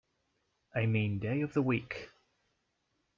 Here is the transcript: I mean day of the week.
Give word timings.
I 0.73 0.87
mean 0.87 1.19
day 1.19 1.41
of 1.41 1.53
the 1.53 1.61
week. 1.61 2.09